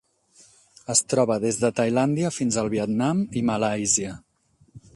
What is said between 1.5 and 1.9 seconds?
de